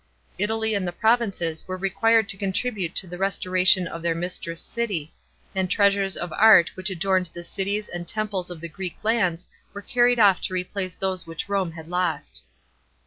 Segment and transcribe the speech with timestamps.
[0.39, 4.59] Italv and the provinces were required to contribute to the restoration of their mi tress
[4.59, 5.13] city,
[5.53, 9.45] and treasures of art which adorned rhe ci'ies and temples of the Greek lands
[9.75, 12.41] were carried off to replace those which Rome had lose.